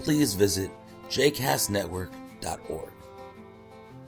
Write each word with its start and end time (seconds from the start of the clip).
please 0.00 0.34
visit 0.34 0.70
jcastnetwork.org. 1.08 2.90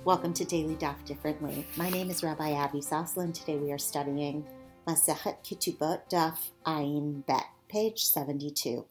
Welcome 0.05 0.33
to 0.34 0.45
Daily 0.45 0.77
Daf 0.77 1.05
Differently. 1.05 1.66
My 1.77 1.91
name 1.91 2.10
is 2.10 2.23
Rabbi 2.23 2.52
Avi 2.52 2.80
Soslin. 2.80 3.33
Today 3.34 3.56
we 3.56 3.73
are 3.73 3.79
studying 3.79 4.46
Masechet 4.87 5.45
Ketubot 5.45 6.01
Daf 6.10 6.51
Ayin 6.65 7.27
Bet, 7.27 7.46
page 7.69 8.05
72. 8.05 8.84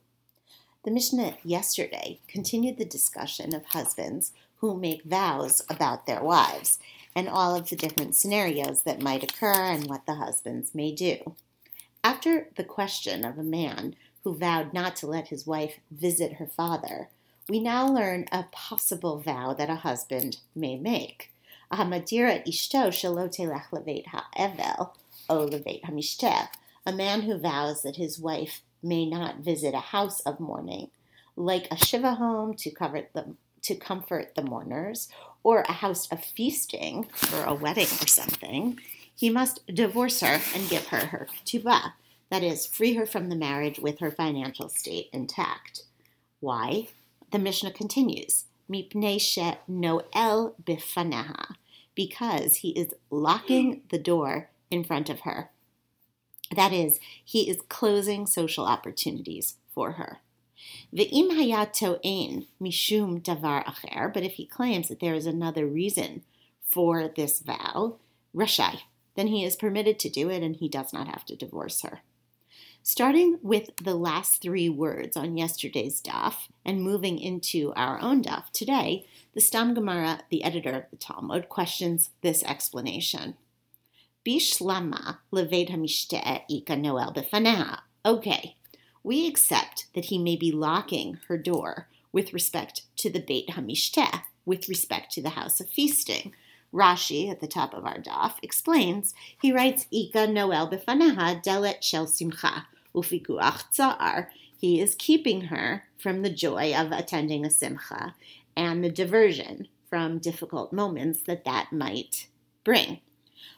The 0.84 0.92
Mishnah 0.92 1.38
yesterday 1.44 2.20
continued 2.28 2.78
the 2.78 2.86
discussion 2.86 3.56
of 3.56 3.66
husbands 3.66 4.32
who 4.58 4.78
make 4.78 5.04
vows 5.04 5.62
about 5.70 6.06
their 6.06 6.24
wives 6.24 6.80
and 7.16 7.28
all 7.28 7.56
of 7.56 7.70
the 7.70 7.76
different 7.76 8.16
scenarios 8.16 8.84
that 8.84 9.02
might 9.02 9.24
occur 9.24 9.54
and 9.54 9.88
what 9.88 10.06
the 10.06 10.16
husbands 10.16 10.76
may 10.76 10.92
do. 10.92 11.36
After 12.04 12.50
the 12.56 12.64
question 12.64 13.26
of 13.26 13.38
a 13.38 13.44
man 13.44 13.96
who 14.28 14.36
vowed 14.36 14.74
not 14.74 14.94
to 14.94 15.08
let 15.08 15.30
his 15.30 15.48
wife 15.48 15.80
visit 15.90 16.34
her 16.34 16.46
father, 16.46 17.08
we 17.48 17.62
now 17.62 17.88
learn 17.88 18.26
a 18.30 18.44
possible 18.52 19.22
vow 19.22 19.54
that 19.54 19.70
a 19.70 19.76
husband 19.76 20.36
may 20.54 20.76
make. 20.76 21.32
Ahamadira 21.72 22.46
ishto 22.46 22.90
shalotelech 22.90 23.70
levet 23.72 24.08
ha'evel 24.08 24.94
o 25.30 25.48
levet 25.48 26.48
a 26.86 26.92
man 26.92 27.22
who 27.22 27.38
vows 27.38 27.84
that 27.84 27.96
his 27.96 28.20
wife 28.20 28.62
may 28.84 29.06
not 29.06 29.38
visit 29.38 29.74
a 29.74 29.80
house 29.96 30.20
of 30.22 30.42
mourning, 30.42 30.90
like 31.38 31.70
a 31.72 31.78
shiva 31.78 32.16
home 32.16 32.54
to 32.54 32.70
cover 32.70 33.04
the, 33.14 33.34
to 33.62 33.76
comfort 33.76 34.36
the 34.36 34.44
mourners, 34.44 35.08
or 35.42 35.62
a 35.62 35.72
house 35.72 36.12
of 36.12 36.22
feasting 36.22 37.06
for 37.14 37.46
a 37.46 37.54
wedding 37.54 37.88
or 38.02 38.08
something, 38.08 38.78
he 39.16 39.30
must 39.30 39.66
divorce 39.74 40.20
her 40.20 40.42
and 40.54 40.70
give 40.70 40.88
her 40.88 41.06
her 41.08 41.28
ketubah, 41.46 41.94
that 42.30 42.44
is, 42.44 42.66
free 42.66 42.94
her 42.96 43.06
from 43.06 43.30
the 43.30 43.36
marriage 43.36 43.80
with 43.80 44.00
her 44.00 44.12
financial 44.12 44.70
state 44.70 45.10
intact. 45.14 45.84
Why? 46.40 46.90
The 47.32 47.40
Mishnah 47.40 47.72
continues, 47.72 48.46
Mipnei 48.70 49.58
noel 49.68 50.56
bifaneha, 50.64 51.56
because 51.96 52.58
he 52.58 52.70
is 52.70 52.94
locking 53.10 53.82
the 53.90 53.98
door 53.98 54.50
in 54.70 54.84
front 54.84 55.10
of 55.10 55.22
her. 55.22 55.50
That 56.56 56.72
is, 56.72 57.00
he 57.24 57.50
is 57.50 57.62
closing 57.70 58.26
social 58.26 58.66
opportunities 58.66 59.56
for 59.74 59.94
her. 59.94 60.20
Ve'im 60.94 61.30
hayato'en 61.32 62.48
mishum 62.62 63.22
davar 63.22 63.66
acher, 63.66 64.14
but 64.14 64.24
if 64.24 64.34
he 64.34 64.46
claims 64.46 64.88
that 64.88 65.00
there 65.00 65.14
is 65.14 65.26
another 65.26 65.66
reason 65.66 66.24
for 66.62 67.08
this 67.08 67.40
vow, 67.40 67.98
rashai, 68.36 68.82
then 69.16 69.28
he 69.28 69.44
is 69.44 69.56
permitted 69.56 70.00
to 70.00 70.10
do 70.10 70.30
it 70.30 70.44
and 70.44 70.58
he 70.58 70.70
does 70.70 70.94
not 70.94 71.08
have 71.08 71.26
to 71.26 71.36
divorce 71.36 71.82
her. 71.82 72.02
Starting 72.90 73.38
with 73.44 73.70
the 73.84 73.96
last 73.96 74.42
three 74.42 74.70
words 74.70 75.18
on 75.18 75.36
yesterday's 75.36 76.02
daf 76.02 76.48
and 76.64 76.82
moving 76.82 77.20
into 77.20 77.74
our 77.76 78.00
own 78.00 78.24
daf 78.24 78.50
today, 78.54 79.06
the 79.34 79.42
Stam 79.42 79.74
Gemara, 79.74 80.22
the 80.30 80.42
editor 80.42 80.70
of 80.70 80.84
the 80.90 80.96
Talmud, 80.96 81.50
questions 81.50 82.12
this 82.22 82.44
explanation. 82.44 83.36
Bishlama 84.26 85.18
leved 85.32 85.68
hamishte 85.68 86.44
ika 86.50 86.78
noel 86.78 87.14
befaneha. 87.14 87.80
Okay, 88.06 88.56
we 89.04 89.28
accept 89.28 89.88
that 89.94 90.06
he 90.06 90.18
may 90.18 90.38
be 90.38 90.54
locking 90.54 91.20
her 91.28 91.38
door 91.38 91.90
with 92.14 92.32
respect 92.32 92.84
to 92.96 93.10
the 93.10 93.20
Beit 93.20 93.50
Hamishte, 93.50 94.22
with 94.46 94.70
respect 94.70 95.12
to 95.12 95.22
the 95.22 95.32
house 95.32 95.60
of 95.60 95.70
feasting. 95.70 96.34
Rashi, 96.74 97.30
at 97.30 97.42
the 97.42 97.48
top 97.48 97.74
of 97.74 97.86
our 97.86 98.00
daf, 98.00 98.36
explains, 98.42 99.14
he 99.42 99.52
writes, 99.52 99.88
Ika 99.92 100.28
Noel 100.28 100.70
befaneha 100.70 101.44
delet 101.44 101.84
shel 101.84 102.08
simcha, 102.08 102.66
he 104.60 104.82
is 104.82 104.96
keeping 104.96 105.42
her 105.42 105.84
from 105.98 106.22
the 106.22 106.30
joy 106.30 106.74
of 106.76 106.92
attending 106.92 107.46
a 107.46 107.50
simcha 107.50 108.16
and 108.56 108.84
the 108.84 108.90
diversion 108.90 109.68
from 109.90 110.20
difficult 110.20 110.74
moments 110.74 111.22
that 111.22 111.46
that 111.46 111.72
might 111.72 112.28
bring. 112.64 113.00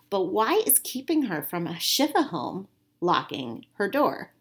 But 0.10 0.26
why 0.26 0.62
is 0.66 0.80
keeping 0.80 1.24
her 1.24 1.42
from 1.42 1.68
a 1.68 1.80
shiva 1.80 2.24
home 2.24 2.68
locking 3.02 3.66
her 3.74 3.90
door? 3.90 4.32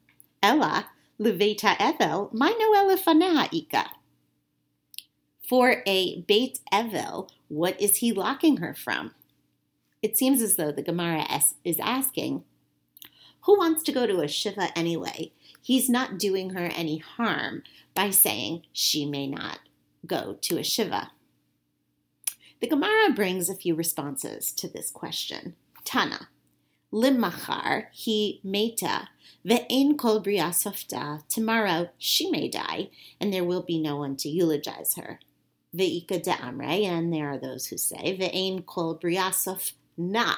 Ella 0.42 0.90
leveta 1.20 1.76
evel, 1.76 2.32
my 2.32 2.50
noela 2.50 2.98
faneha 2.98 3.48
ika. 3.52 3.90
For 5.48 5.82
a 5.86 6.20
Beit 6.22 6.60
Evel, 6.70 7.30
what 7.48 7.80
is 7.80 7.96
he 7.96 8.12
locking 8.12 8.58
her 8.58 8.74
from? 8.74 9.14
It 10.02 10.18
seems 10.18 10.42
as 10.42 10.56
though 10.56 10.70
the 10.70 10.82
Gemara 10.82 11.24
is 11.64 11.80
asking, 11.80 12.44
who 13.48 13.56
wants 13.56 13.82
to 13.82 13.92
go 13.92 14.06
to 14.06 14.20
a 14.20 14.28
Shiva 14.28 14.76
anyway? 14.76 15.32
He's 15.62 15.88
not 15.88 16.18
doing 16.18 16.50
her 16.50 16.66
any 16.66 16.98
harm 16.98 17.62
by 17.94 18.10
saying 18.10 18.64
she 18.74 19.06
may 19.06 19.26
not 19.26 19.60
go 20.04 20.36
to 20.42 20.58
a 20.58 20.62
Shiva. 20.62 21.12
The 22.60 22.66
Gemara 22.66 23.10
brings 23.14 23.48
a 23.48 23.54
few 23.54 23.74
responses 23.74 24.52
to 24.52 24.68
this 24.68 24.90
question. 24.90 25.56
Tana, 25.82 26.28
limachar 26.92 27.86
he 27.90 28.42
meta 28.44 29.08
ve'en 29.46 29.96
kol 29.96 30.20
softa. 30.20 31.26
Tomorrow 31.28 31.88
she 31.96 32.30
may 32.30 32.48
die, 32.48 32.90
and 33.18 33.32
there 33.32 33.44
will 33.44 33.62
be 33.62 33.80
no 33.80 33.96
one 33.96 34.16
to 34.16 34.28
eulogize 34.28 34.96
her. 34.96 35.20
Ve'ika 35.74 36.22
de'amre, 36.22 36.84
and 36.84 37.14
there 37.14 37.30
are 37.30 37.38
those 37.38 37.68
who 37.68 37.78
say 37.78 38.14
ve'en 38.14 38.66
kol 38.66 38.94
bria 38.96 39.32
na. 39.96 40.34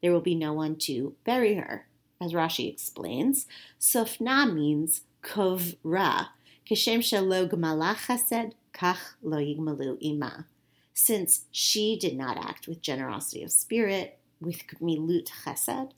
There 0.00 0.12
will 0.12 0.20
be 0.20 0.36
no 0.36 0.52
one 0.52 0.76
to 0.76 1.16
bury 1.24 1.54
her 1.54 1.88
as 2.24 2.32
Rashi 2.32 2.72
explains, 2.72 3.46
Sofna 3.78 4.52
means 4.52 5.02
kovra. 5.22 6.28
Kishem 6.68 7.00
shelo 7.00 7.48
gmala 7.48 7.94
chesed, 7.94 8.52
kach 8.72 9.14
lo 9.22 9.38
yigmalu 9.38 9.98
ima. 10.00 10.46
Since 10.94 11.44
she 11.50 11.98
did 11.98 12.16
not 12.16 12.38
act 12.38 12.66
with 12.66 12.80
generosity 12.80 13.42
of 13.42 13.50
spirit, 13.50 14.18
with 14.40 14.66
gmilut 14.66 15.30
chesed, 15.44 15.90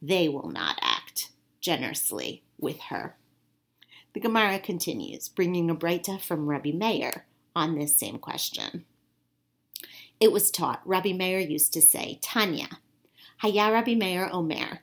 they 0.00 0.28
will 0.28 0.50
not 0.50 0.78
act 0.82 1.30
generously 1.60 2.42
with 2.58 2.80
her. 2.90 3.16
The 4.14 4.20
Gemara 4.20 4.58
continues, 4.58 5.28
bringing 5.28 5.70
a 5.70 5.74
breita 5.74 6.20
from 6.20 6.46
Rabbi 6.46 6.72
Meir 6.72 7.24
on 7.56 7.74
this 7.74 7.96
same 7.96 8.18
question. 8.18 8.84
It 10.20 10.30
was 10.30 10.50
taught, 10.50 10.82
Rabbi 10.84 11.12
Meir 11.12 11.40
used 11.40 11.72
to 11.72 11.82
say, 11.82 12.18
Tanya, 12.20 12.68
Haya 13.38 13.72
Rabbi 13.72 13.94
Meir 13.94 14.28
Omer, 14.30 14.82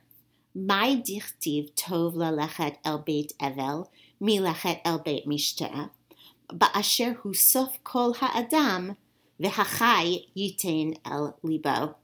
my 0.54 0.96
dichtiv 0.96 1.72
tov 1.74 2.14
lalechet 2.14 2.76
el 2.84 2.98
beit 2.98 3.32
evel, 3.40 3.88
milechet 4.20 4.80
el 4.84 4.98
beit 4.98 5.26
mishtea, 5.26 5.90
ba'asher 6.52 7.16
hu 7.16 7.32
sof 7.34 7.82
kol 7.84 8.14
ha'adam, 8.14 8.96
v'hachai 9.40 10.26
yitain 10.36 10.98
el 11.04 11.38
libo. 11.42 11.96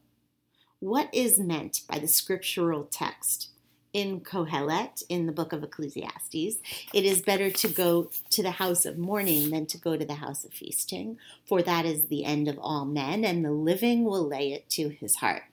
What 0.79 1.09
is 1.13 1.39
meant 1.39 1.81
by 1.89 1.99
the 1.99 2.09
scriptural 2.09 2.85
text? 2.85 3.51
In 3.93 4.21
Kohelet, 4.21 5.03
in 5.09 5.25
the 5.25 5.33
book 5.33 5.55
of 5.55 5.63
Ecclesiastes, 5.63 6.59
it 6.93 7.05
is 7.05 7.23
better 7.23 7.51
to 7.51 7.69
go 7.69 8.11
to 8.29 8.43
the 8.43 8.51
house 8.51 8.85
of 8.85 8.99
mourning 8.99 9.49
than 9.49 9.65
to 9.67 9.79
go 9.79 9.97
to 9.97 10.05
the 10.05 10.17
house 10.17 10.45
of 10.45 10.53
feasting, 10.53 11.17
for 11.47 11.63
that 11.63 11.87
is 11.87 12.09
the 12.09 12.27
end 12.27 12.47
of 12.47 12.59
all 12.59 12.85
men, 12.85 13.25
and 13.25 13.43
the 13.43 13.51
living 13.51 14.05
will 14.05 14.29
lay 14.29 14.53
it 14.53 14.69
to 14.71 14.91
his 14.91 15.17
heart. 15.17 15.45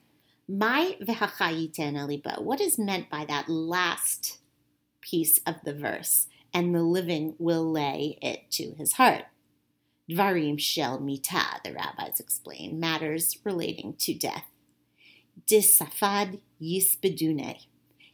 My 0.48 0.96
v'hachayiten 1.00 1.94
aliba. 1.94 2.42
What 2.42 2.60
is 2.60 2.78
meant 2.78 3.08
by 3.08 3.24
that 3.24 3.48
last 3.48 4.38
piece 5.00 5.38
of 5.46 5.56
the 5.64 5.72
verse? 5.72 6.26
And 6.52 6.74
the 6.74 6.82
living 6.82 7.34
will 7.38 7.70
lay 7.70 8.18
it 8.20 8.50
to 8.52 8.74
his 8.76 8.92
heart. 8.94 9.24
Dvarim 10.08 10.60
shel 10.60 11.00
mita, 11.00 11.60
the 11.64 11.72
rabbis 11.72 12.20
explain, 12.20 12.78
matters 12.78 13.38
relating 13.42 13.94
to 14.00 14.12
death. 14.12 14.44
Disafad 15.46 16.40
yisbedune. 16.60 17.66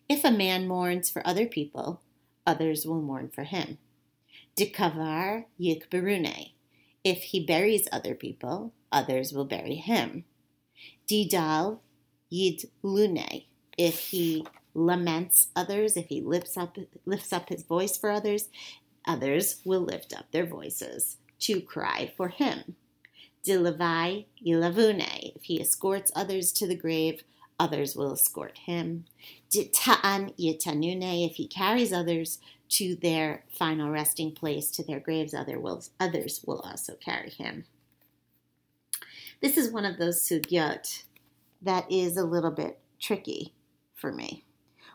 If 0.09 0.25
a 0.25 0.31
man 0.31 0.69
mourns 0.69 1.11
for 1.11 1.26
other 1.26 1.47
people, 1.47 2.00
others 2.47 2.87
will 2.87 3.03
mourn 3.03 3.29
for 3.29 3.43
him. 3.43 3.79
Dikavar 4.56 5.47
yikberune. 5.61 6.53
If 7.03 7.23
he 7.25 7.44
buries 7.44 7.88
other 7.91 8.15
people, 8.15 8.73
others 8.93 9.33
will 9.33 9.44
bury 9.44 9.75
him. 9.75 10.25
Didal 11.09 11.81
yid 12.31 12.62
lune, 12.82 13.43
if 13.77 13.99
he 14.09 14.47
laments 14.75 15.49
others, 15.55 15.97
if 15.97 16.09
he 16.09 16.21
lifts 16.21 16.56
up 16.56 16.77
lifts 17.05 17.32
up 17.32 17.49
his 17.49 17.62
voice 17.62 17.99
for 17.99 18.11
others, 18.11 18.49
others 19.06 19.61
will 19.65 19.81
lift 19.81 20.15
up 20.17 20.31
their 20.31 20.47
voices 20.47 21.17
to 21.41 21.61
cry 21.61 22.12
for 22.17 22.29
him. 22.29 22.77
Dilavai 23.44 24.27
yilavune. 24.44 25.32
If 25.35 25.44
he 25.44 25.61
escorts 25.61 26.12
others 26.15 26.53
to 26.53 26.67
the 26.67 26.77
grave, 26.77 27.23
others 27.59 27.97
will 27.97 28.12
escort 28.12 28.59
him. 28.59 29.06
Dita'an 29.50 30.37
yitanune. 30.38 31.26
If 31.29 31.37
he 31.37 31.49
carries 31.49 31.93
others 31.93 32.38
to 32.71 32.94
their 32.94 33.44
final 33.50 33.91
resting 33.91 34.33
place, 34.33 34.71
to 34.73 34.85
their 34.85 35.00
graves, 35.00 35.35
other 35.35 35.59
will, 35.59 35.83
others 35.99 36.43
will 36.47 36.61
also 36.61 36.94
carry 36.94 37.31
him. 37.31 37.65
This 39.41 39.56
is 39.56 39.73
one 39.73 39.87
of 39.87 39.99
those 39.99 40.26
sugyot 40.29 41.05
that 41.62 41.91
is 41.91 42.17
a 42.17 42.25
little 42.25 42.51
bit 42.51 42.79
tricky 43.01 43.55
for 43.95 44.12
me. 44.12 44.45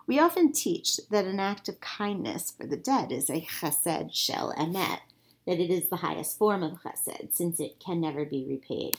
We 0.07 0.19
often 0.19 0.51
teach 0.51 0.99
that 1.09 1.25
an 1.25 1.39
act 1.39 1.67
of 1.67 1.79
kindness 1.79 2.51
for 2.51 2.67
the 2.67 2.77
dead 2.77 3.11
is 3.11 3.29
a 3.29 3.41
chesed 3.41 4.13
shel 4.13 4.53
emet, 4.57 4.99
that 5.47 5.59
it 5.59 5.71
is 5.71 5.89
the 5.89 5.97
highest 5.97 6.37
form 6.37 6.63
of 6.63 6.79
chesed, 6.83 7.35
since 7.35 7.59
it 7.59 7.79
can 7.83 8.01
never 8.01 8.25
be 8.25 8.45
repaid. 8.47 8.97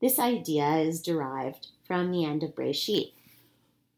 This 0.00 0.18
idea 0.18 0.76
is 0.76 1.02
derived 1.02 1.68
from 1.86 2.10
the 2.10 2.24
end 2.24 2.42
of 2.42 2.54
Breshit, 2.54 3.12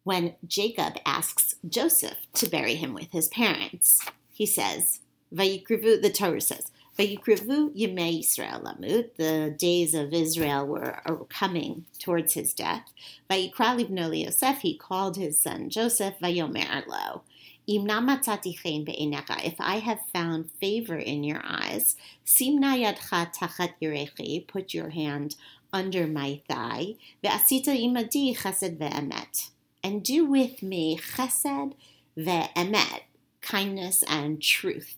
when 0.03 0.35
Jacob 0.47 0.95
asks 1.07 1.55
Joseph 1.67 2.19
to 2.35 2.51
bury 2.51 2.75
him 2.75 2.93
with 2.95 3.11
his 3.13 3.29
parents. 3.29 3.99
He 4.33 4.45
says, 4.45 5.01
Vayikrivu, 5.33 6.03
the 6.03 6.11
Torah 6.11 6.41
says, 6.41 6.71
Vayikrivu 6.99 7.75
Yemei 7.77 8.21
Yisrael 8.21 8.63
Lamut, 8.63 9.17
the 9.17 9.55
days 9.59 9.95
of 9.95 10.13
Israel 10.13 10.65
were 10.67 11.01
coming 11.29 11.87
towards 11.99 12.35
his 12.35 12.55
death. 12.55 12.93
Vayikra 13.29 13.75
Livno 13.77 14.13
Yosef, 14.17 14.59
he 14.59 14.77
called 14.77 15.17
his 15.17 15.41
son 15.41 15.71
Joseph, 15.71 16.15
Vayomer 16.23 16.87
Lo. 16.87 17.23
If 17.67 19.61
I 19.61 19.79
have 19.79 20.01
found 20.13 20.51
favor 20.61 20.99
in 20.99 21.25
your 21.25 21.41
eyes, 21.45 21.97
simna 22.25 22.77
yadcha 22.77 23.35
tachat 23.35 23.73
yirechi, 23.83 24.47
put 24.47 24.75
your 24.75 24.91
hand 24.91 25.35
under 25.73 26.07
my 26.07 26.43
thigh, 26.47 26.97
ve'asita 27.25 27.75
imadi 27.75 28.37
chesed 28.37 28.77
ve'emet, 28.77 29.51
and 29.83 30.05
do 30.05 30.27
with 30.27 30.63
me 30.63 30.97
chesed 30.99 31.73
ve'emet, 32.17 33.01
kindness 33.41 34.05
and 34.07 34.43
truth. 34.43 34.97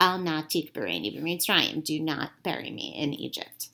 Al 0.00 0.18
natik 0.18 0.72
bereni 0.72 1.16
b'mitzrayim, 1.16 1.82
do 1.84 2.00
not 2.00 2.32
bury 2.42 2.70
me 2.70 2.94
in 2.96 3.12
Egypt. 3.14 3.68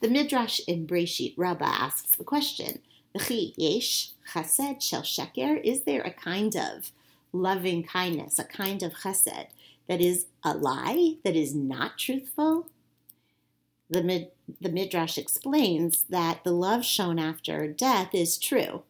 The 0.00 0.08
Midrash 0.08 0.60
in 0.66 0.86
Breshit 0.86 1.34
Rabbah 1.36 1.64
asks 1.64 2.16
the 2.16 2.24
question, 2.24 2.80
yesh 3.14 4.10
chesed 4.32 4.82
shel 4.82 5.02
sheker, 5.02 5.60
is 5.62 5.84
there 5.84 6.02
a 6.02 6.10
kind 6.10 6.56
of 6.56 6.92
loving 7.32 7.84
kindness, 7.84 8.38
a 8.38 8.44
kind 8.44 8.82
of 8.82 8.92
chesed 8.92 9.46
that 9.86 10.00
is 10.00 10.26
a 10.42 10.54
lie, 10.54 11.16
that 11.24 11.36
is 11.36 11.54
not 11.54 11.98
truthful? 11.98 12.66
The, 13.88 14.02
Mid, 14.02 14.30
the 14.60 14.70
Midrash 14.70 15.18
explains 15.18 16.04
that 16.08 16.42
the 16.42 16.52
love 16.52 16.84
shown 16.84 17.18
after 17.18 17.68
death 17.68 18.14
is 18.14 18.38
true. 18.38 18.82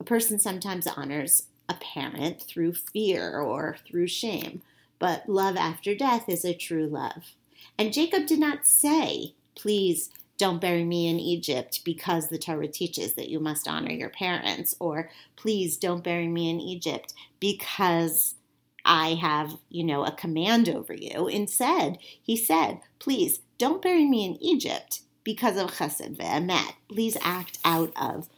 A 0.00 0.04
person 0.04 0.38
sometimes 0.38 0.86
honors 0.86 1.46
a 1.68 1.74
parent 1.74 2.42
through 2.42 2.72
fear 2.74 3.38
or 3.38 3.76
through 3.86 4.08
shame 4.08 4.62
but 5.00 5.28
love 5.28 5.56
after 5.56 5.96
death 5.96 6.28
is 6.28 6.44
a 6.44 6.54
true 6.54 6.86
love. 6.86 7.34
And 7.76 7.92
Jacob 7.92 8.26
did 8.26 8.38
not 8.38 8.66
say, 8.66 9.34
Please 9.56 10.10
don't 10.38 10.60
bury 10.60 10.84
me 10.84 11.08
in 11.08 11.18
Egypt 11.18 11.80
because 11.84 12.28
the 12.28 12.38
Torah 12.38 12.68
teaches 12.68 13.14
that 13.14 13.28
you 13.28 13.40
must 13.40 13.66
honor 13.66 13.90
your 13.90 14.08
parents, 14.08 14.74
or 14.78 15.10
please 15.36 15.76
don't 15.76 16.04
bury 16.04 16.28
me 16.28 16.48
in 16.48 16.60
Egypt 16.60 17.12
because 17.40 18.36
I 18.84 19.14
have, 19.14 19.58
you 19.68 19.84
know, 19.84 20.04
a 20.04 20.12
command 20.12 20.68
over 20.68 20.94
you. 20.94 21.28
Instead, 21.28 21.98
he 22.22 22.36
said, 22.36 22.80
Please 22.98 23.40
don't 23.58 23.82
bury 23.82 24.06
me 24.06 24.24
in 24.24 24.42
Egypt 24.42 25.00
because 25.24 25.58
of 25.58 25.72
chesed 25.72 26.16
ve'emet. 26.16 26.74
Please 26.88 27.16
act 27.22 27.58
out 27.64 27.92
of 28.00 28.28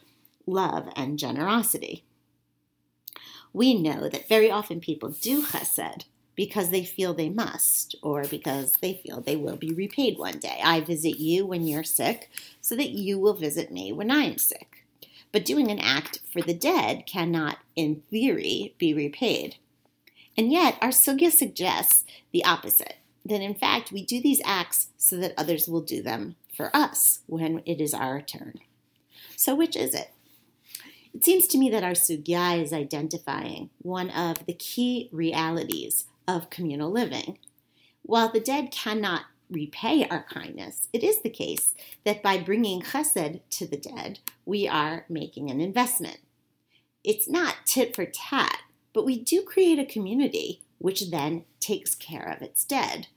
love 0.45 0.89
and 0.95 1.19
generosity. 1.19 2.03
We 3.53 3.75
know 3.75 4.09
that 4.09 4.27
very 4.27 4.49
often 4.49 4.79
people 4.79 5.09
do 5.09 5.43
chesed 5.43 6.05
because 6.35 6.69
they 6.69 6.83
feel 6.83 7.13
they 7.13 7.29
must 7.29 7.95
or 8.01 8.23
because 8.23 8.73
they 8.81 8.93
feel 8.93 9.21
they 9.21 9.35
will 9.35 9.55
be 9.55 9.73
repaid 9.73 10.17
one 10.17 10.39
day. 10.39 10.59
I 10.63 10.81
visit 10.81 11.19
you 11.19 11.45
when 11.45 11.67
you're 11.67 11.83
sick 11.83 12.29
so 12.61 12.75
that 12.75 12.89
you 12.89 13.19
will 13.19 13.33
visit 13.33 13.71
me 13.71 13.91
when 13.91 14.09
I'm 14.09 14.37
sick. 14.37 14.85
But 15.31 15.45
doing 15.45 15.69
an 15.71 15.79
act 15.79 16.19
for 16.31 16.41
the 16.41 16.53
dead 16.53 17.05
cannot, 17.05 17.57
in 17.75 18.03
theory, 18.09 18.75
be 18.77 18.93
repaid. 18.93 19.55
And 20.37 20.51
yet, 20.51 20.77
our 20.81 20.89
sugya 20.89 21.31
suggests 21.31 22.03
the 22.31 22.45
opposite 22.45 22.97
that 23.25 23.41
in 23.41 23.55
fact 23.55 23.91
we 23.91 24.03
do 24.03 24.21
these 24.21 24.41
acts 24.43 24.89
so 24.97 25.15
that 25.17 25.33
others 25.37 25.67
will 25.67 25.81
do 25.81 26.01
them 26.01 26.35
for 26.55 26.75
us 26.75 27.19
when 27.25 27.61
it 27.65 27.79
is 27.79 27.93
our 27.93 28.21
turn. 28.21 28.59
So, 29.35 29.55
which 29.55 29.75
is 29.75 29.93
it? 29.93 30.11
It 31.13 31.23
seems 31.23 31.47
to 31.47 31.57
me 31.57 31.69
that 31.69 31.83
our 31.83 31.91
sugya 31.91 32.61
is 32.61 32.73
identifying 32.73 33.69
one 33.81 34.09
of 34.09 34.45
the 34.45 34.53
key 34.53 35.09
realities 35.11 36.05
of 36.27 36.49
communal 36.49 36.91
living. 36.91 37.37
While 38.01 38.31
the 38.31 38.39
dead 38.39 38.71
cannot 38.71 39.23
repay 39.49 40.05
our 40.07 40.23
kindness, 40.23 40.87
it 40.91 41.03
is 41.03 41.21
the 41.21 41.29
case 41.29 41.73
that 42.03 42.23
by 42.23 42.37
bringing 42.37 42.81
chesed 42.81 43.41
to 43.51 43.67
the 43.67 43.77
dead, 43.77 44.19
we 44.45 44.67
are 44.67 45.05
making 45.09 45.49
an 45.49 45.61
investment. 45.61 46.17
It's 47.03 47.29
not 47.29 47.65
tit 47.65 47.95
for 47.95 48.05
tat, 48.05 48.59
but 48.93 49.05
we 49.05 49.19
do 49.19 49.41
create 49.41 49.79
a 49.79 49.85
community 49.85 50.61
which 50.77 51.11
then 51.11 51.45
takes 51.59 51.95
care 51.95 52.27
of 52.29 52.41
its 52.41 52.65
dead. 52.65 53.07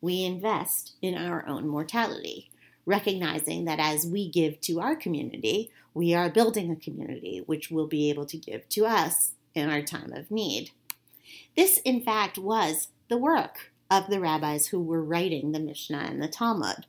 We 0.00 0.24
invest 0.24 0.94
in 1.02 1.16
our 1.16 1.46
own 1.48 1.66
mortality, 1.66 2.50
recognizing 2.84 3.64
that 3.64 3.80
as 3.80 4.06
we 4.06 4.28
give 4.28 4.60
to 4.62 4.80
our 4.80 4.94
community, 4.94 5.70
we 5.94 6.14
are 6.14 6.30
building 6.30 6.70
a 6.70 6.76
community 6.76 7.42
which 7.46 7.70
will 7.70 7.86
be 7.86 8.10
able 8.10 8.26
to 8.26 8.36
give 8.36 8.68
to 8.70 8.86
us 8.86 9.32
in 9.54 9.70
our 9.70 9.82
time 9.82 10.12
of 10.12 10.30
need. 10.30 10.70
This, 11.56 11.78
in 11.78 12.02
fact, 12.02 12.36
was 12.36 12.88
the 13.08 13.16
work 13.16 13.72
of 13.90 14.08
the 14.08 14.20
rabbis 14.20 14.66
who 14.68 14.80
were 14.80 15.02
writing 15.02 15.52
the 15.52 15.60
Mishnah 15.60 15.98
and 15.98 16.22
the 16.22 16.28
Talmud. 16.28 16.86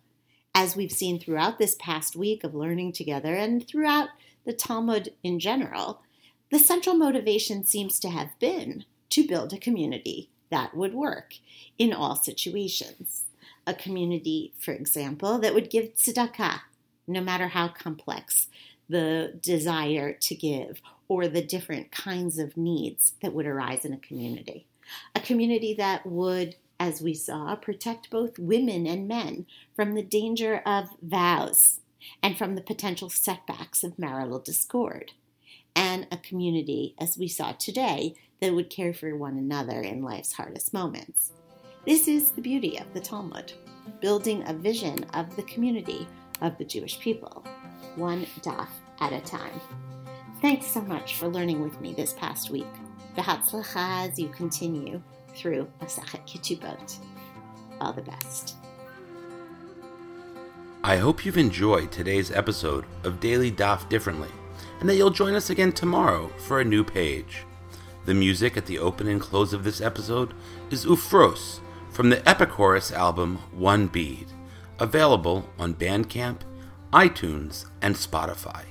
As 0.54 0.76
we've 0.76 0.92
seen 0.92 1.20
throughout 1.20 1.58
this 1.58 1.76
past 1.80 2.16
week 2.16 2.44
of 2.44 2.54
learning 2.54 2.92
together 2.92 3.34
and 3.34 3.66
throughout 3.66 4.10
the 4.46 4.54
Talmud 4.54 5.14
in 5.24 5.40
general, 5.40 6.02
the 6.52 6.60
central 6.60 6.96
motivation 6.96 7.64
seems 7.66 8.00
to 8.00 8.10
have 8.10 8.38
been 8.40 8.84
to 9.12 9.28
build 9.28 9.54
a 9.54 9.58
community 9.58 10.30
that 10.50 10.76
would 10.76 10.94
work 10.94 11.36
in 11.78 11.94
all 11.94 12.16
situations. 12.16 13.24
A 13.66 13.74
community, 13.74 14.54
for 14.60 14.74
example, 14.74 15.38
that 15.40 15.54
would 15.54 15.70
give 15.70 15.96
tzedakah, 15.96 16.62
no 17.08 17.22
matter 17.22 17.50
how 17.50 17.70
complex 17.70 18.48
the 18.90 19.38
desire 19.42 20.14
to 20.14 20.36
give 20.36 20.82
or 21.08 21.28
the 21.28 21.42
different 21.42 21.92
kinds 21.92 22.38
of 22.38 22.58
needs 22.58 23.14
that 23.22 23.34
would 23.34 23.46
arise 23.46 23.86
in 23.86 23.94
a 23.94 23.98
community. 23.98 24.68
A 25.16 25.20
community 25.20 25.74
that 25.74 26.06
would, 26.06 26.56
as 26.80 27.02
we 27.02 27.14
saw, 27.14 27.56
protect 27.56 28.10
both 28.10 28.40
women 28.40 28.86
and 28.88 29.08
men 29.08 29.46
from 29.76 29.94
the 29.94 30.04
danger 30.04 30.62
of 30.66 30.90
vows 31.02 31.80
and 32.22 32.38
from 32.38 32.56
the 32.56 32.62
potential 32.62 33.10
setbacks 33.10 33.84
of 33.84 34.00
marital 34.00 34.40
discord. 34.40 35.12
And 35.76 36.08
a 36.12 36.18
community, 36.18 36.96
as 37.00 37.18
we 37.18 37.28
saw 37.28 37.52
today, 37.54 38.16
that 38.42 38.54
would 38.54 38.70
care 38.70 38.94
for 38.94 39.16
one 39.16 39.38
another 39.38 39.82
in 39.82 40.02
life's 40.04 40.34
hardest 40.34 40.74
moments. 40.74 41.32
This 41.86 42.08
is 42.08 42.32
the 42.32 42.42
beauty 42.42 42.78
of 42.78 42.94
the 42.94 43.00
Talmud, 43.00 43.54
building 44.02 44.44
a 44.48 44.54
vision 44.54 45.06
of 45.14 45.36
the 45.36 45.44
community 45.44 46.08
of 46.42 46.58
the 46.58 46.66
Jewish 46.66 47.00
people, 47.00 47.46
one 47.96 48.26
daf 48.42 48.68
at 49.00 49.14
a 49.14 49.22
time. 49.22 49.60
Thanks 50.40 50.68
so 50.68 50.82
much 50.82 51.16
for 51.16 51.28
learning 51.28 51.62
with 51.62 51.82
me 51.82 51.94
this 51.94 52.14
past 52.14 52.52
week. 52.52 52.68
V'hatzlacha 53.18 54.08
as 54.08 54.20
you 54.20 54.30
continue 54.30 55.02
through 55.36 55.68
Masachet 55.82 56.28
Ketubot. 56.28 56.98
All 57.82 57.92
the 57.92 58.04
best. 58.04 58.56
I 60.84 60.98
hope 60.98 61.26
you've 61.26 61.40
enjoyed 61.40 61.92
today's 61.92 62.32
episode 62.32 62.86
of 63.04 63.20
Daily 63.20 63.52
Daf 63.52 63.90
Differently, 63.90 64.30
and 64.80 64.88
that 64.88 64.96
you'll 64.96 65.10
join 65.10 65.34
us 65.34 65.50
again 65.50 65.72
tomorrow 65.72 66.30
for 66.38 66.60
a 66.60 66.66
new 66.66 66.84
page. 66.84 67.44
The 68.06 68.14
music 68.14 68.58
at 68.58 68.68
the 68.68 68.78
open 68.78 69.08
and 69.08 69.20
close 69.20 69.54
of 69.54 69.64
this 69.64 69.82
episode 69.82 70.36
is 70.70 70.86
Ufros 70.86 71.62
from 71.90 72.12
the 72.12 72.18
Epichorus 72.18 72.94
album 72.94 73.38
One 73.52 73.88
Bead, 73.88 74.28
available 74.80 75.50
on 75.58 75.74
Bandcamp, 75.74 76.42
iTunes, 76.94 77.66
and 77.82 77.96
Spotify. 77.96 78.66